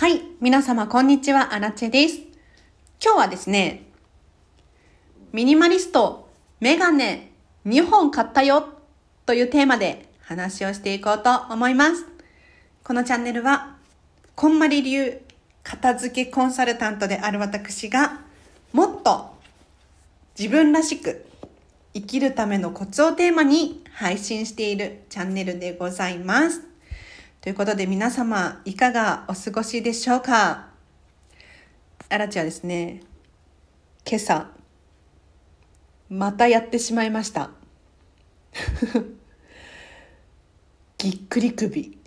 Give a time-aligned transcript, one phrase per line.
[0.00, 2.20] はい、皆様こんにちは、アラチェです。
[3.04, 3.82] 今日はですね、
[5.30, 7.32] ミニマリストメガネ
[7.66, 8.64] 2本買ったよ
[9.26, 12.06] というテーマで話をしていこうと思います。
[12.82, 13.76] このチャンネルは、
[14.36, 15.20] こんまり流
[15.62, 18.22] 片付けコンサルタントである私が、
[18.72, 19.34] もっと
[20.34, 21.26] 自分らしく
[21.92, 26.69] 生きるためのコツをテーマに配信しているチャンネルでございます。
[27.42, 30.68] ということで皆様いかがお過ごしでしょうか？
[32.10, 33.00] あらちはですね、
[34.06, 34.50] 今朝、
[36.10, 37.48] またやってしまいました。
[40.98, 41.98] ぎっくり首。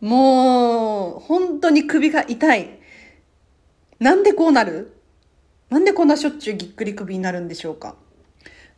[0.00, 2.80] もう、本当に首が痛い。
[3.98, 4.96] なんでこうなる？
[5.68, 7.94] なんでこんなしょっちゅうぎっくり首になるんでしょうか？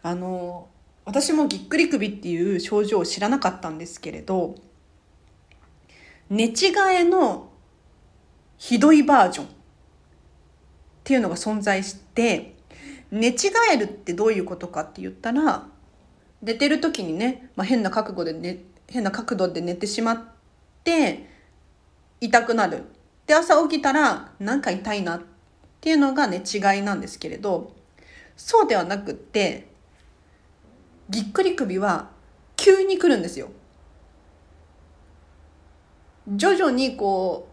[0.03, 0.71] あの、
[1.05, 4.57] 私もぎっくり首っていう症状を知らなかったんですけれど、
[6.31, 7.51] 寝違えの
[8.57, 9.49] ひどいバージョンっ
[11.05, 12.55] ていうのが存在して
[13.11, 13.35] 寝違
[13.73, 15.67] えるってどういうことかって言ったら
[16.41, 20.21] 寝てる時にね、まあ、変な角度で、ね、変な角度で寝てしまっ
[20.85, 21.29] て
[22.21, 22.85] 痛くなる
[23.27, 25.23] で朝起きたらなんか痛いなっ
[25.81, 27.75] ていうのが寝違いなんですけれど
[28.37, 29.69] そうではなくって
[31.09, 32.11] ぎっくり首は
[32.57, 33.51] 急に来るんですよ。
[36.29, 37.49] 徐々にこ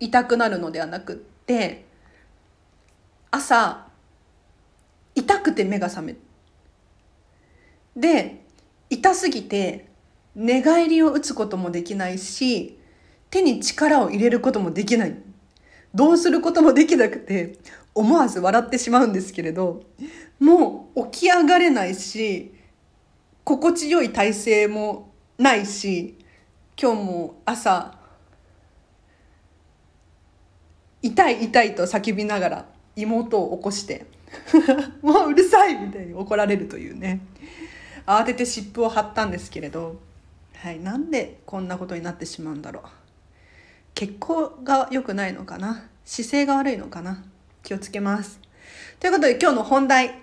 [0.00, 1.86] う痛くなるのではなくって
[3.30, 3.86] 朝
[5.14, 6.16] 痛くて目が覚め
[7.96, 8.44] で
[8.90, 9.88] 痛すぎて
[10.34, 12.78] 寝返りを打つこともできないし
[13.30, 15.16] 手に力を入れることもできない。
[15.94, 17.58] どうすることもできなくて
[17.94, 19.82] 思わず笑ってしまうんですけれど
[20.38, 22.54] もう起き上がれないし
[23.42, 26.16] 心地よい体勢もないし
[26.80, 27.97] 今日も朝
[31.02, 34.06] 痛い痛いと叫びながら妹を起こして
[35.02, 37.20] もううるさいみたいに怒られるというね。
[38.06, 40.00] 慌てて湿布を貼ったんですけれど、
[40.56, 42.84] はい、なんでこんなことになってしまうんだろう。
[43.94, 45.88] 血行が良くないのかな？
[46.04, 47.22] 姿勢が悪いのかな？
[47.62, 48.40] 気をつけます。
[48.98, 50.18] ということで今日の本題。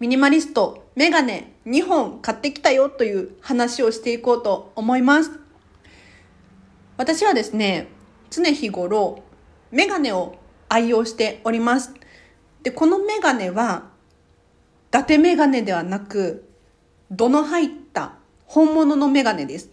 [0.00, 5.30] ミニマリストメガネ2本買ってきたよという話をしていこうと思います。
[6.96, 7.88] 私はですね
[8.34, 9.22] 常日頃
[9.70, 10.34] メガネを
[10.68, 11.94] 愛用しております。
[12.64, 13.90] でこのメガネは
[14.88, 16.48] 伊達メガネではなく
[17.12, 18.14] 度の入った
[18.46, 19.70] 本物のメガネです。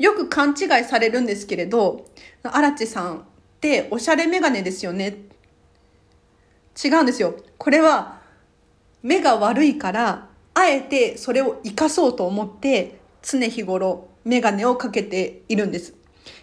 [0.00, 2.06] よく勘違いされるんですけれど
[2.42, 3.22] 荒地さんっ
[3.60, 5.18] ておしゃれメガネですよね。
[6.82, 7.36] 違うんですよ。
[7.58, 8.20] これは
[9.04, 15.94] 目が悪いからあえてそれを生かそうと思って常日頃メガネをかけているんです。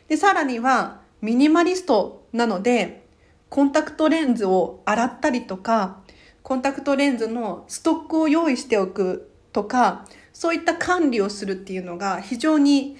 [0.08, 3.06] でさらにはミニマリストなので
[3.50, 6.02] コンタクトレンズを洗ったりとか
[6.44, 12.97] コンタクトレンズのストックを用意しておくとかそういった管理をするっていうのが非常に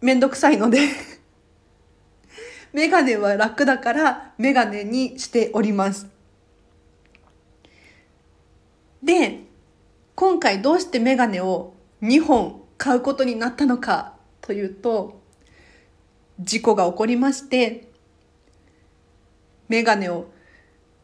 [0.00, 0.80] めんどくさいので
[2.72, 6.06] メガネは楽だからメガネにしております。
[9.02, 9.44] で
[10.14, 15.20] 今回どうしてメガネを2本買うことになったのかというと
[16.40, 17.88] 事故が起こりまして
[19.68, 20.26] メガネを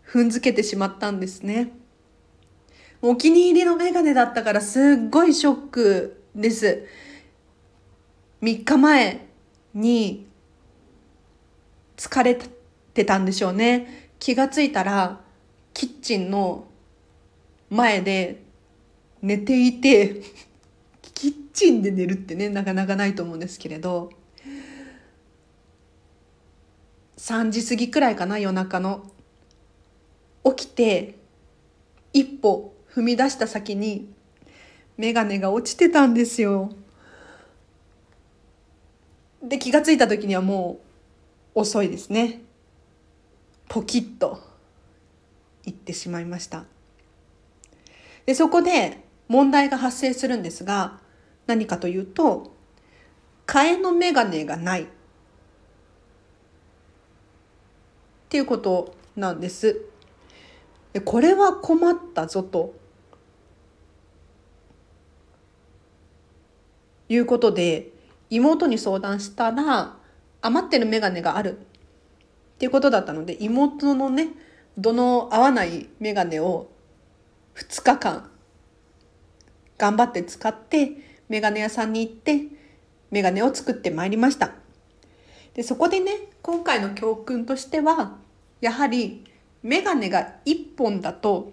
[0.06, 1.72] 踏んづけてしまったんですね。
[3.02, 6.86] お気に入りのメガネだったからすっごいショックです。
[8.40, 9.26] 3日前
[9.74, 10.26] に
[11.96, 12.38] 疲れ
[12.94, 14.10] てたんでしょうね。
[14.18, 15.20] 気がついたら
[15.74, 16.66] キッチンの
[17.68, 18.42] 前で
[19.20, 20.22] 寝ていて
[21.14, 24.10] キッチンで寝るってねなかなかないと思うんですけれど。
[27.24, 29.10] 3時過ぎくらいかな夜中の。
[30.44, 31.14] 起きて
[32.12, 34.12] 一歩踏み出した先に
[34.98, 36.70] 眼鏡が落ちてたんですよ。
[39.42, 40.80] で気が付いた時にはも
[41.54, 42.42] う遅いですね。
[43.70, 44.42] ポキッと
[45.64, 46.66] いってしまいました。
[48.26, 51.00] でそこで問題が発生するんですが
[51.46, 52.52] 何かというと
[53.46, 54.88] 替えの眼鏡がない。
[58.34, 59.82] っていうことなんです。
[61.04, 62.74] これは困ったぞと。
[67.08, 67.92] いうことで
[68.30, 69.98] 妹に相談したら
[70.42, 71.58] 余ってる眼鏡がある。
[71.58, 71.62] っ
[72.58, 74.30] ていうことだったので妹のね
[74.76, 76.72] どの合わない眼鏡を
[77.54, 78.28] 2日間
[79.78, 82.46] 頑張って使って眼鏡屋さんに行って
[83.12, 84.54] 眼鏡を作ってまいりました。
[85.54, 88.23] でそこでね今回の教訓としては
[88.64, 89.22] やはり
[89.62, 91.52] メガネが1本だと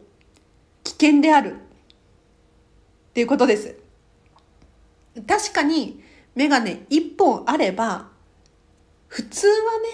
[0.85, 1.57] 危険であるっ
[3.13, 3.75] ていうことです。
[5.27, 6.01] 確かに
[6.35, 8.07] メガネ1本あれば
[9.09, 9.89] 普通はね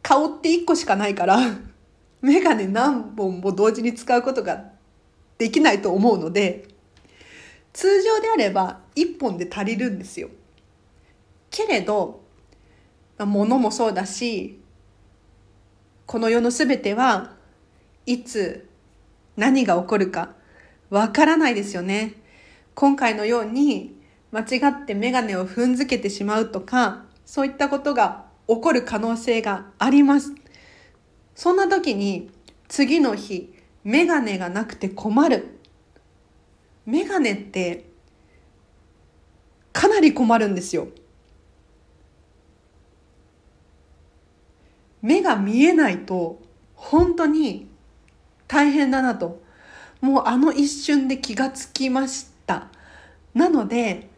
[0.00, 1.38] 顔って1個しかないから
[2.22, 4.64] メガネ何本も同時に使うことが
[5.36, 6.68] できないと思うので
[7.74, 10.30] 通常であれば1本で足りるんですよ。
[11.50, 12.22] けれど
[13.18, 14.61] 物もそうだし
[16.06, 17.32] この世の全ては
[18.06, 18.68] いつ
[19.36, 20.34] 何が起こるか
[20.90, 22.14] わからないですよね。
[22.74, 23.94] 今回のように
[24.30, 30.32] 間違ってメガネを踏んづけてしまうとかそういったことが起こる可能性があります。
[31.34, 32.30] そんな時に
[32.68, 33.54] 次の日
[33.84, 35.58] メガネがなくて困る。
[36.84, 37.90] メガネって
[39.72, 40.88] かなり困るんですよ。
[45.02, 46.40] 目が見えないと
[46.74, 47.68] 本当に
[48.48, 49.42] 大変だなと。
[50.00, 52.68] もうあの一瞬で気がつきました。
[53.34, 54.08] なので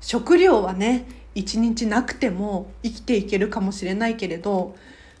[0.00, 4.74] 食料はね一日なくても生きていけるかもしれないけれど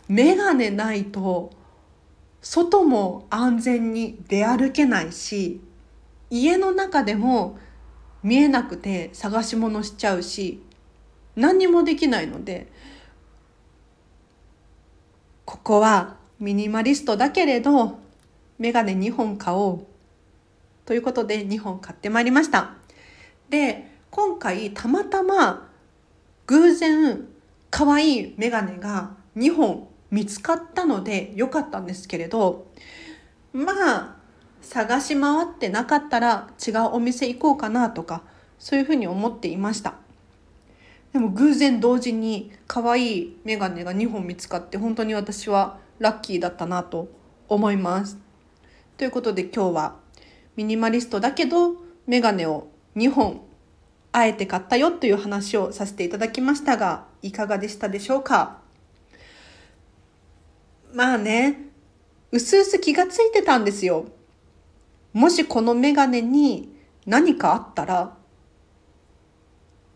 [0.08, 1.50] 眼鏡ないと
[2.40, 5.60] 外も安全に出歩けないし
[6.30, 7.58] 家の中でも
[8.22, 10.62] 見えなくて探し物しちゃうし
[11.38, 12.66] 何にもできないので
[15.44, 17.98] ここはミニマリストだけれど
[18.58, 19.86] メガネ2本買おう
[20.84, 22.74] ということで2本買ってまいりました。
[23.48, 25.70] で今回たまたま
[26.46, 27.28] 偶然
[27.70, 32.66] 可愛いメガネが2本見つかったので良かったんですけれど
[33.52, 34.16] まあ
[34.60, 38.22] 探し回ってなかったら違うお店行こうかなとか
[38.58, 39.94] そういうふうに思っていました。
[41.12, 47.08] でも偶然同時に可愛いメガネが2本見つかって本当に私はラッキーだったなと
[47.48, 48.18] 思います。
[48.96, 49.96] ということで今日は
[50.56, 51.76] ミニマリストだけど
[52.06, 53.40] メガネを2本
[54.12, 58.58] あえて買ったよという話をさせていただきましたがいかがでしたでしょうか？
[60.92, 61.68] まあね
[62.32, 64.06] うすうす気がついてたんですよ。
[65.12, 66.76] もしこのメガネに
[67.06, 68.16] 何かあったら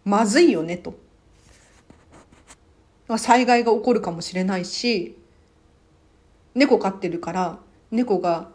[0.05, 1.02] まずいよねと。
[3.19, 5.19] 災害が起こるかもしれないし
[6.55, 7.59] 猫飼ってるから
[7.91, 8.50] 猫が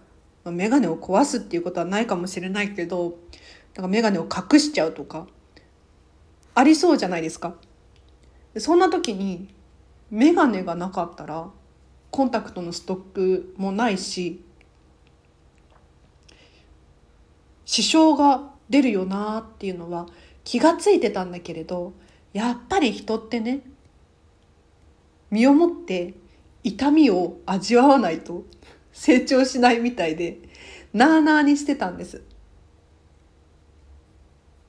[0.46, 3.18] 眼鏡を壊すっていうことはないかもしれないけど
[3.74, 5.28] だから眼鏡を隠しちゃうとか
[6.56, 7.54] ありそうじゃないですか。
[8.58, 9.54] そんな時に
[10.10, 11.50] 眼鏡がなかったら
[12.10, 14.44] コンタクトのストックもないし
[17.66, 20.08] 支障が出るよなっていうのは
[20.44, 21.94] 気がついてたんだけれど
[22.34, 23.62] やっぱり人ってね
[25.32, 26.14] 身をもって
[26.64, 28.46] 痛みを味わわないと
[28.92, 30.40] 成長しないみたいで
[30.94, 32.24] なあなあにしてたんです。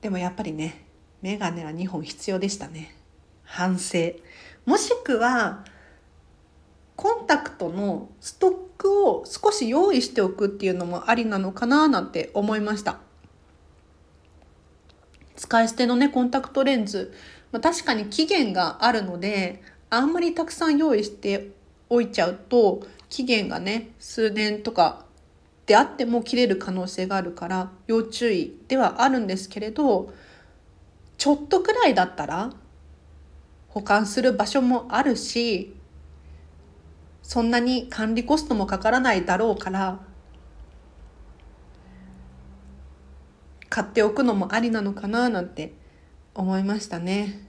[0.01, 0.85] でもやっぱりね
[1.21, 2.95] メガネは2本必要でしたね。
[3.43, 4.13] 反省。
[4.65, 5.65] もしくは
[6.95, 12.99] コンタクトのストックを少し用意しておくっていうのもありなのかななんて思いました。
[15.35, 17.13] 使い捨てのねコンタクトレンズ、
[17.51, 21.51] まあ、確かに期限があるのであんまりたくさん用意して
[21.89, 25.05] おいちゃうと期限がね数年とか
[25.65, 30.13] であっても切れる可能性があるから要注意ではあるんですけれど
[31.17, 32.51] ちょっとくらいだったら
[33.67, 35.75] 保管する場所もあるし
[37.21, 39.99] そんなに管理コストもかからないだろうから
[43.69, 45.73] 買っておくのもありなのかななんて
[46.33, 47.47] 思いましたね。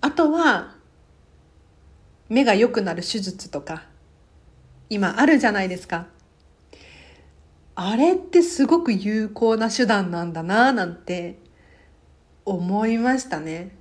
[0.00, 0.75] あとは
[2.28, 3.84] 目が良くなる手術とか
[4.88, 6.06] 今あるじゃないですか。
[7.74, 11.38] あれってすごく有効な手段なんだなぁなんて
[12.44, 13.76] 思いましたね。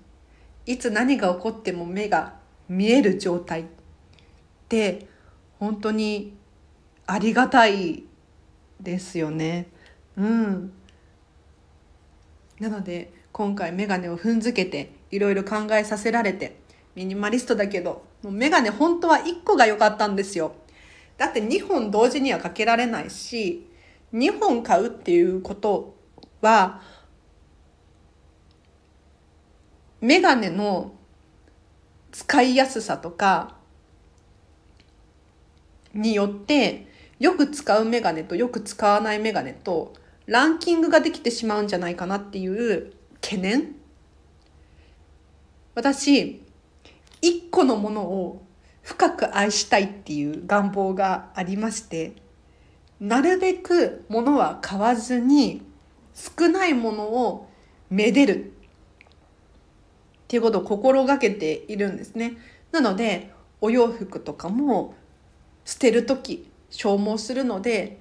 [0.66, 2.34] いつ何が起こっても目が
[2.68, 3.66] 見える状態っ
[4.68, 5.08] て
[5.60, 6.36] 本当に
[7.06, 8.04] ありがたい
[8.82, 9.68] ですよね。
[10.18, 10.74] うん。
[12.60, 16.58] なので今回メガネを踏んづけていろいろ考えさせられて
[16.96, 20.56] ミニマリストだけどもうメガネ本当は1個が良かったんですよ。
[21.16, 23.70] だって2本同時にはかけられないし
[24.14, 25.96] 2本買うっていうこと
[26.42, 26.82] は
[30.02, 30.96] メガネの
[32.12, 33.58] 使いやすさとか
[35.94, 36.88] によって
[37.20, 39.94] よく使うメガネとよく使わないメガネと
[40.26, 42.92] ランキングができてしまうんじゃないかなっていう
[43.22, 43.76] 懸念
[45.76, 46.45] 私
[47.26, 48.46] 一個のものを
[48.84, 52.14] 深く愛したいっていう願望がありまして
[53.00, 55.64] なるべくものは買わずに
[56.14, 57.50] 少ないものを
[57.90, 62.38] めでるっていうことを心がけているんですね。
[62.72, 64.94] なのでお洋服とかも
[65.66, 68.00] 捨てる時消耗するので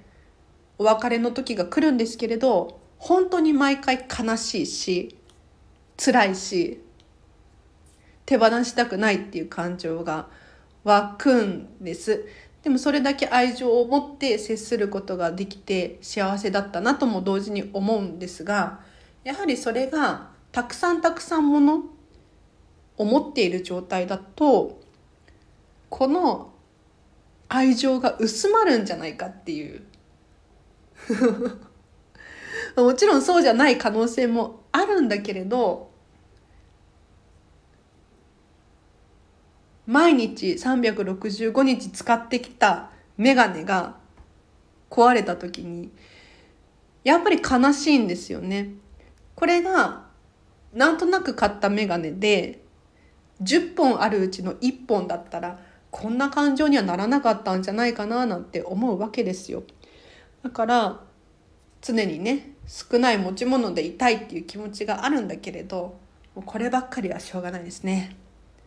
[0.77, 5.17] お別れの時が来るんですけれど本当に毎回悲しいし
[5.97, 6.84] 辛いし
[8.25, 10.27] 手放したくないっていう感情が
[10.83, 12.25] 湧くんです。
[12.63, 18.79] でもそれだけ愛情を持って接することができて幸せだったなとも同時に思うんですが
[19.23, 21.83] やはりそれがたくさんたくさんもの
[22.97, 24.81] を持っている状態だと
[25.89, 26.53] この
[27.49, 29.83] 愛情が薄まるんじゃないかっていう
[32.81, 35.91] もちろんそうじゃない可能性もあるんだけれど
[39.87, 43.95] 毎日365日使ってきたメガネが
[44.89, 45.91] 壊れた時に
[47.03, 48.71] やっぱり悲しいんですよね。
[49.35, 50.05] これが
[50.73, 52.61] なんとなく買ったメガネで
[53.41, 55.59] 10本あるうちの1本だったら
[55.91, 59.63] こんな感情にはならなかったんじゃないかななんて思うわけですよ。
[60.43, 60.99] だから
[61.81, 65.99] 常にね少ない持ち物でいたいっていう気持ちがあるんだけれど
[66.33, 68.15] もうこればっかりはしょうがないですね。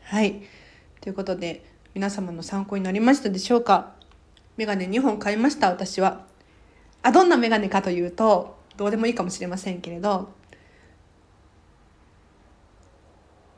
[0.03, 0.43] はい
[1.00, 1.64] ということで
[1.95, 3.95] 皆様の参考になりましたでしょうか？
[4.57, 6.26] メガネ2本買いました私は。
[7.02, 10.31] あどんなメガネかというとどうでもいいかもしれませんけれど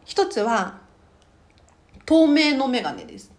[0.04, 0.80] 一つは
[2.04, 3.32] 透明のメガネです。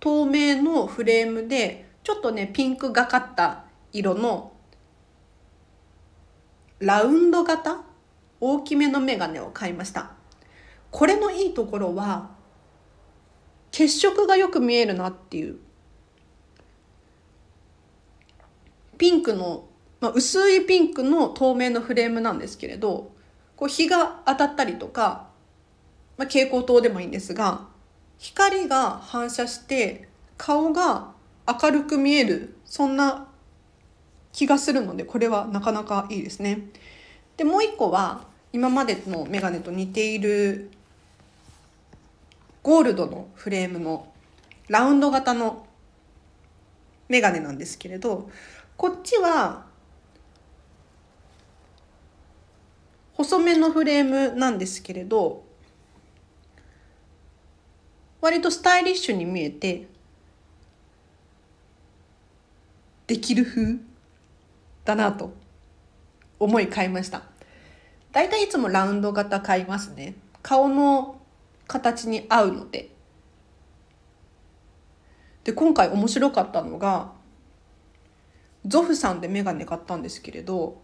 [0.00, 4.52] 透明のフレームでちょっとねピンクがかった色の
[6.78, 7.82] ラウンド型？
[8.40, 10.12] 大きめのメガネを買いました
[10.92, 12.30] これのいいところは
[13.70, 15.58] 血色がよく見えるなっていう
[18.96, 19.66] ピンクの、
[20.00, 23.12] まあ、薄いピンクの透明のフレームなんですけれど
[23.56, 25.28] こう日が当たったりとか、
[26.16, 27.66] まあ、蛍光灯でもいいんですが
[28.18, 31.12] 光が反射して顔が
[31.46, 33.28] 明るく見えるそんな
[34.32, 36.68] 気がするのでこれはなかなかいいですね。
[37.36, 40.70] でもう一個は今までのメガネと似ている
[42.62, 44.12] ゴールドのフレームの
[44.68, 45.66] ラウンド型の
[47.08, 48.30] メガネなんですけれど
[48.76, 49.66] こっちは
[53.14, 55.44] 細めのフレームなんですけれど
[58.20, 59.88] 割とスタイリッシュに見えて
[63.06, 63.78] できる風
[64.84, 65.32] だなと
[66.38, 67.22] 思い買いました。
[68.12, 70.14] だいたいいつもラウンド型買いますね。
[70.42, 71.17] 顔の
[71.68, 72.90] 形に合うので。
[75.44, 77.12] で今回面白かったのが
[78.66, 80.82] ゾフさんでメガネ買ったんですけれど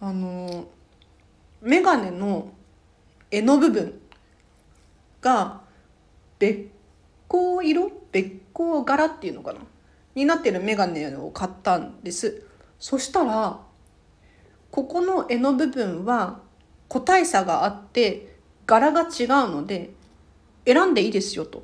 [0.00, 0.64] あの
[1.60, 2.48] メガネの
[3.30, 4.00] 柄の部分
[5.20, 5.60] が
[6.40, 6.70] 別
[7.28, 7.92] 光色？
[8.10, 9.60] 別光柄っていうのかな？
[10.16, 12.42] になってるメガネを買ったんです。
[12.80, 13.60] そしたら
[14.72, 16.40] ここの柄の部分は
[16.88, 18.34] 個体差があって
[18.66, 19.92] 柄が違うので
[20.66, 21.62] 選んでいいですよと。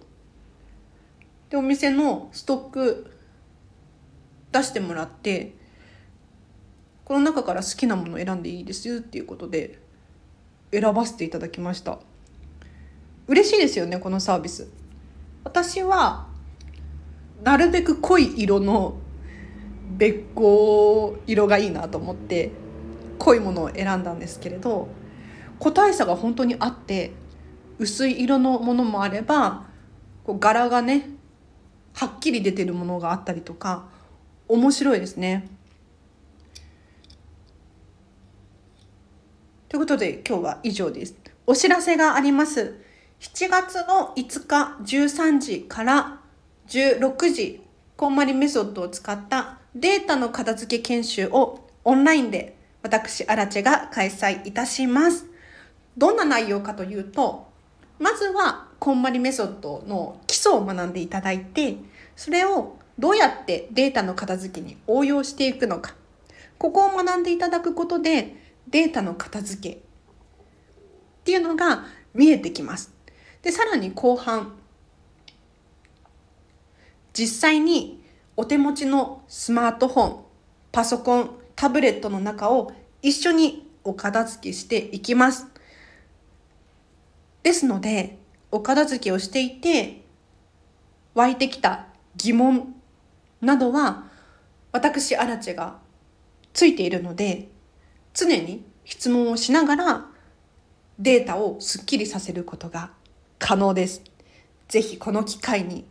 [1.50, 3.10] でお店のストック
[4.52, 5.54] 出してもらって
[7.04, 9.80] この中から好きなもの選んでいいですよっていうことで
[10.72, 11.98] 選ばせていただきました
[13.26, 14.68] 嬉しいですよねこのサービス
[15.42, 16.28] 私は
[17.42, 18.96] なるべく濃い色の
[19.96, 22.52] 別光色がいいなと思って
[23.18, 24.88] 濃いものを選んだんですけれど
[25.58, 27.12] 個体差が本当にあって
[27.80, 29.64] 薄い色のものもあれば
[30.22, 31.08] こう柄がね
[31.94, 33.88] はっきり出てるものがあったりとか
[34.48, 35.48] 面白いですね。
[39.68, 41.16] ということで今日は以上です。
[41.46, 42.80] お知らせがあります。
[43.20, 46.20] 7月の5日13時から
[46.68, 47.62] 16時
[47.96, 55.26] こんまりメソッドを使ったデータの片付け研修をオンラインで私、アラチェが開催いたします。
[55.96, 57.49] どんな内容かというと、
[58.00, 61.76] まずはこんまりメソッドの基礎を学んでいただいて、
[62.16, 65.94] それをどうやってデータの片付けに応用していくのか。
[66.58, 68.36] ここを学んでいただくことで、
[68.68, 69.80] データの片付けっ
[71.24, 72.90] ていうのが見えてきます。
[73.42, 74.54] で、さらに後半、
[77.12, 78.02] 実際に
[78.34, 80.24] お手持ちのスマートフォン、
[80.72, 85.46] パソコン、タブレットの中を一緒にお片付けしていきます。
[87.42, 88.18] ですので、
[88.50, 90.02] お片付けをしていて、
[91.14, 92.74] 湧いてきた疑問
[93.40, 94.08] などは、
[94.72, 95.78] 私、アラチェが
[96.52, 97.48] ついているので、
[98.14, 100.06] 常に質問をしながら
[100.98, 102.90] データをすっきりさせることが
[103.38, 104.02] 可能です。
[104.68, 105.84] ぜひこの機会に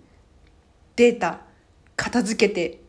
[0.96, 1.42] データ
[1.96, 2.82] 片付けて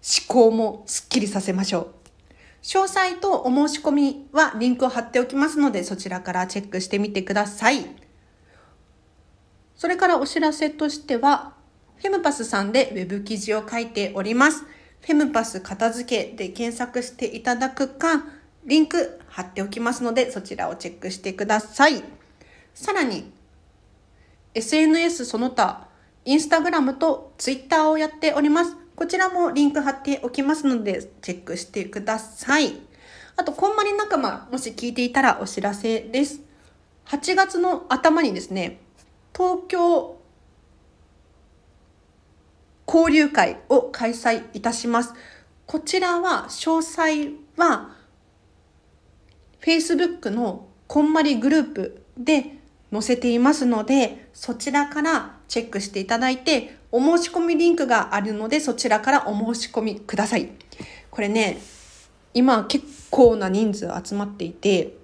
[0.00, 1.97] 思考もすっきりさせましょう。
[2.68, 7.86] 詳細とお申し込みはリンクを貼っておきますのでそちらからチェックしてみてください。
[9.74, 11.54] それからお知らせとしては、
[11.96, 14.66] フェムパスさんでウェブ記事を書いております。
[15.00, 18.26] フェムパス片付けで検索していただくか、
[18.66, 22.04] リンク貼っておきますのでそちらをチェックしてください。
[22.74, 23.32] さらに、
[24.52, 25.88] SNS その他、
[26.26, 28.76] インスタグラムとツイッターをやっております。
[28.98, 32.80] こちらもリンク貼っておきますので、チェックしてください。
[33.36, 36.40] あと、こんまり仲間、もし聞いていたらお知らせです。
[37.06, 38.80] 8月の頭にですね、
[39.32, 40.20] 東京
[42.88, 45.14] 交流会を開催いたします。
[45.66, 47.94] こちらは、詳細は、
[49.60, 52.56] Facebook のこんまりグループで
[52.92, 60.50] 載せていますので、そちらからチェックしていただいて、お申し込みリンクがあるので、そちらからお申し込みください。
[61.10, 61.58] これね、
[62.34, 64.94] 今結構な人数集まっていて、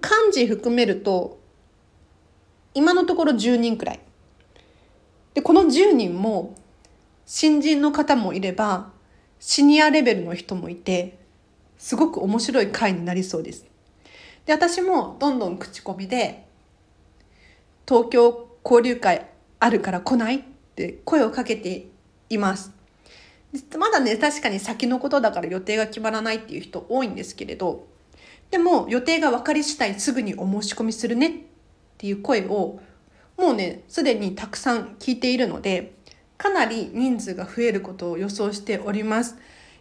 [0.00, 1.38] 漢字含めると、
[2.74, 4.00] 今のところ10人くらい。
[5.34, 6.54] で、この10人も、
[7.26, 8.92] 新人の方もいれば、
[9.40, 11.18] シニアレベルの人もいて、
[11.78, 13.66] すごく面白い回になりそうです。
[14.46, 16.46] で、私もどんどん口コミで、
[17.86, 19.26] 東京交流会
[19.60, 20.44] あるから来ない？
[20.74, 21.86] って声をかけて
[22.28, 22.72] います。
[23.78, 27.86] まだね、確かに先のことだから予定が決まらないっていう人多いんですけれど、
[28.50, 31.30] でも予定が分かり次第すぐにお申し込みするねっ
[31.96, 32.80] ていう声を
[33.36, 35.92] もうね、すでにたくさん聞いているので、
[36.36, 39.36] かなり人数が増えることを予想しております。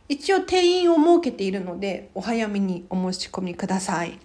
[0.08, 4.20] 一応定員を設けているので、お早めにお申し込みください。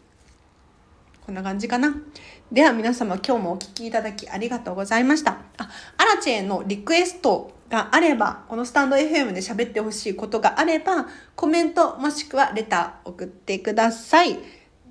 [1.28, 1.94] こんな感じかな。
[2.50, 5.32] では皆様今日もお聴きいただきありがとうございました。
[5.58, 14.38] あ、アラチェのリクエストがあれば、このスタンド FM で喋ってほしいことがあれば、コメントもしくはレター送ってください。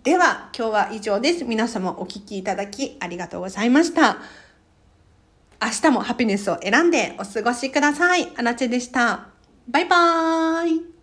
[0.04, 1.43] では今日は以上です。
[1.43, 4.17] 皆様お聴きいただきありがとうございました。
[5.60, 8.32] 明日もハピネスを選んでお過ごしください。
[8.38, 9.30] アラチェでした。
[9.67, 10.96] バイバーイ。